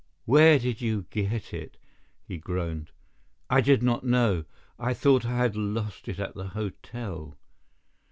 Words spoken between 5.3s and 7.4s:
had lost it at the hotel."